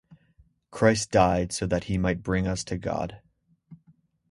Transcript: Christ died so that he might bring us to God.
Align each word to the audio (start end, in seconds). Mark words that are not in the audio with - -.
Christ 0.71 1.11
died 1.11 1.51
so 1.53 1.67
that 1.67 1.83
he 1.83 1.95
might 1.99 2.23
bring 2.23 2.47
us 2.47 2.63
to 2.63 2.77
God. 2.79 3.19